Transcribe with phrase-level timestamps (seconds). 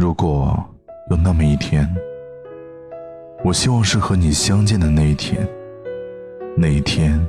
[0.00, 0.58] 如果
[1.10, 1.86] 有那么一天，
[3.44, 5.46] 我希望是和你相见的那一天。
[6.56, 7.20] 那一天，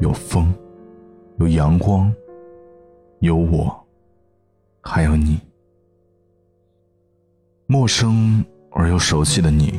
[0.00, 0.54] 有风，
[1.38, 2.10] 有阳光，
[3.18, 3.78] 有我，
[4.80, 5.38] 还有你。
[7.66, 9.78] 陌生而又熟悉的你，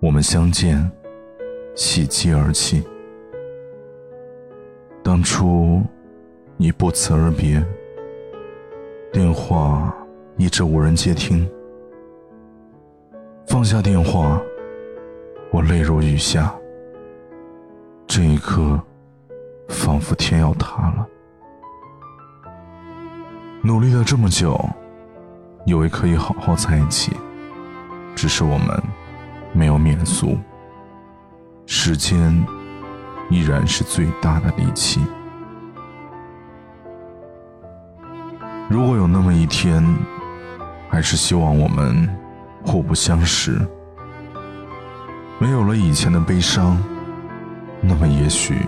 [0.00, 0.88] 我们相见，
[1.74, 2.80] 喜极而泣。
[5.02, 5.82] 当初，
[6.56, 7.60] 你不辞而别，
[9.12, 9.75] 电话
[10.46, 11.44] 一直无人接听。
[13.48, 14.40] 放下电话，
[15.50, 16.54] 我泪如雨下。
[18.06, 18.80] 这一刻，
[19.68, 21.04] 仿佛天要塌了。
[23.60, 24.56] 努力了这么久，
[25.64, 27.10] 以为可以好好在一起，
[28.14, 28.80] 只是我们
[29.52, 30.38] 没有免俗。
[31.66, 32.32] 时间。
[33.28, 35.00] 依然是最大的利器。
[38.70, 39.84] 如果有那么一天，
[40.88, 42.08] 还是希望我们
[42.64, 43.60] 互不相识，
[45.38, 46.82] 没有了以前的悲伤，
[47.80, 48.58] 那么也许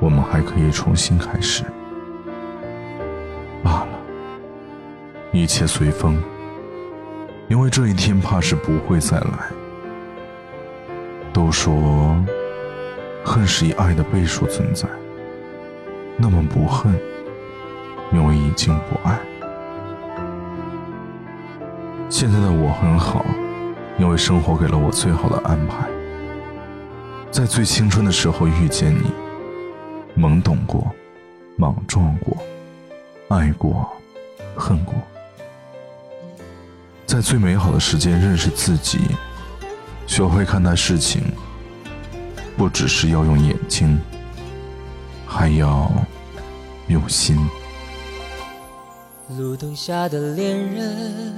[0.00, 1.64] 我们还可以重新开始。
[3.62, 3.98] 罢了，
[5.32, 6.16] 一切随风，
[7.48, 9.50] 因为这一天怕是不会再来。
[11.32, 12.16] 都说。
[13.24, 14.88] 恨是以爱的倍数存在，
[16.16, 16.98] 那么不恨，
[18.10, 19.18] 因为已经不爱。
[22.10, 23.24] 现在的我很好，
[23.98, 25.86] 因为生活给了我最好的安排。
[27.30, 29.12] 在最青春的时候遇见你，
[30.20, 30.90] 懵懂过，
[31.56, 32.36] 莽撞过，
[33.28, 33.86] 爱过，
[34.56, 34.94] 恨过。
[37.04, 39.00] 在最美好的时间认识自己，
[40.06, 41.22] 学会看待事情。
[42.56, 44.00] 不只是要用眼睛，
[45.26, 45.92] 还要
[46.88, 47.38] 用心。
[49.36, 51.37] 路灯下的恋人，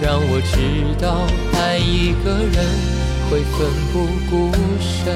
[0.00, 2.56] 让我知道爱一个人
[3.30, 3.58] 会奋
[3.92, 3.94] 不
[4.28, 4.32] 顾
[4.80, 5.14] 身。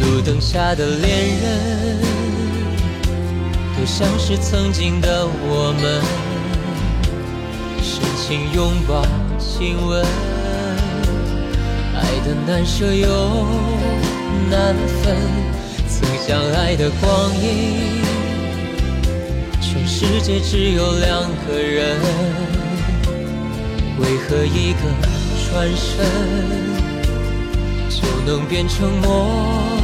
[0.00, 1.08] 路灯下的恋
[1.42, 1.98] 人，
[3.76, 6.00] 都像是曾经的我们，
[8.26, 9.04] 请拥抱、
[9.38, 10.02] 亲吻，
[11.94, 13.06] 爱的难舍又
[14.50, 15.14] 难分。
[15.86, 18.00] 曾相爱的光阴，
[19.60, 22.00] 全世界只有两个人，
[23.98, 24.80] 为何一个
[25.50, 26.06] 转身
[27.90, 29.83] 就能变成陌？